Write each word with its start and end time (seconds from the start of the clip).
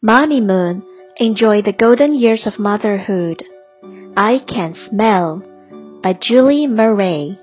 Mamimoon, 0.00 0.84
enjoy 1.16 1.60
the 1.60 1.72
golden 1.72 2.14
years 2.14 2.46
of 2.46 2.60
motherhood. 2.60 3.42
I 4.16 4.38
Can 4.46 4.76
Smell 4.88 5.42
by 6.04 6.12
Julie 6.12 6.68
Murray. 6.68 7.36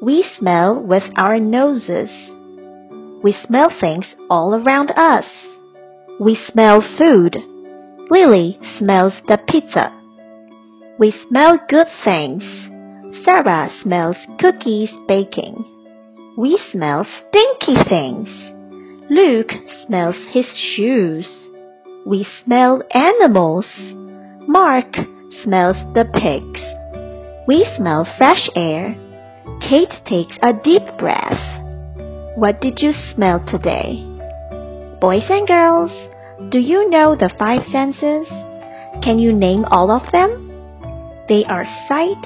We 0.00 0.24
smell 0.38 0.80
with 0.80 1.02
our 1.16 1.40
noses. 1.40 2.08
We 3.24 3.34
smell 3.44 3.68
things 3.80 4.06
all 4.30 4.54
around 4.54 4.92
us. 4.92 5.24
We 6.20 6.38
smell 6.52 6.84
food. 6.96 7.36
Lily 8.08 8.60
smells 8.78 9.14
the 9.26 9.38
pizza. 9.48 9.92
We 11.00 11.12
smell 11.28 11.58
good 11.68 11.88
things. 12.04 12.44
Sara 13.24 13.70
smells 13.82 14.16
cookies 14.38 14.90
baking. 15.08 15.64
We 16.38 16.60
smell 16.70 17.04
stinky 17.04 17.82
things. 17.88 18.28
Luke 19.10 19.50
smells 19.84 20.14
his 20.32 20.46
shoes. 20.76 21.39
We 22.06 22.26
smell 22.44 22.82
animals. 22.94 23.66
Mark 24.48 24.96
smells 25.44 25.76
the 25.94 26.06
pigs. 26.14 26.60
We 27.46 27.66
smell 27.76 28.08
fresh 28.16 28.48
air. 28.56 28.96
Kate 29.68 29.92
takes 30.06 30.36
a 30.42 30.54
deep 30.64 30.82
breath. 30.98 31.60
What 32.36 32.62
did 32.62 32.78
you 32.78 32.92
smell 33.14 33.44
today? 33.46 34.02
Boys 34.98 35.24
and 35.28 35.46
girls, 35.46 35.90
do 36.50 36.58
you 36.58 36.88
know 36.88 37.16
the 37.16 37.30
five 37.38 37.62
senses? 37.70 38.26
Can 39.04 39.18
you 39.18 39.34
name 39.34 39.66
all 39.66 39.90
of 39.90 40.10
them? 40.10 40.48
They 41.28 41.44
are 41.44 41.66
sight, 41.86 42.24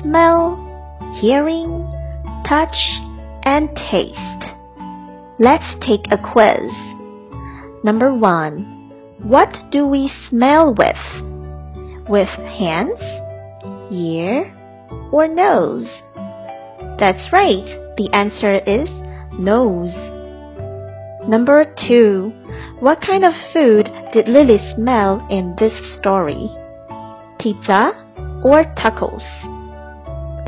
smell, 0.00 0.56
hearing, 1.20 1.90
touch, 2.48 2.76
and 3.42 3.68
taste. 3.90 4.44
Let's 5.40 5.74
take 5.84 6.06
a 6.12 6.18
quiz. 6.18 6.70
Number 7.82 8.14
one. 8.14 8.71
What 9.22 9.70
do 9.70 9.86
we 9.86 10.10
smell 10.28 10.74
with? 10.74 12.08
With 12.08 12.28
hands, 12.28 12.98
ear, 13.92 14.52
or 15.12 15.28
nose? 15.28 15.86
That's 16.98 17.32
right. 17.32 17.94
The 17.96 18.10
answer 18.12 18.58
is 18.58 18.88
nose. 19.38 19.94
Number 21.28 21.64
two. 21.86 22.32
What 22.80 23.00
kind 23.00 23.24
of 23.24 23.32
food 23.52 23.88
did 24.12 24.26
Lily 24.26 24.58
smell 24.74 25.24
in 25.30 25.54
this 25.56 25.72
story? 26.00 26.50
Pizza 27.38 27.92
or 28.42 28.64
tacos? 28.74 29.22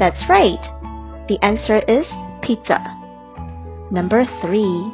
That's 0.00 0.28
right. 0.28 0.58
The 1.28 1.38
answer 1.42 1.78
is 1.78 2.06
pizza. 2.42 2.82
Number 3.92 4.24
three. 4.42 4.90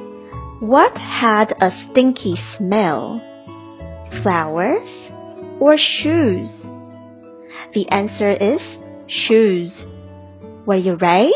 What 0.60 0.98
had 0.98 1.54
a 1.62 1.70
stinky 1.90 2.36
smell? 2.58 3.22
Flowers 4.22 4.88
or 5.60 5.76
shoes? 5.76 6.50
The 7.74 7.88
answer 7.90 8.32
is 8.32 8.60
shoes. 9.06 9.72
Were 10.66 10.76
you 10.76 10.94
right? 10.94 11.30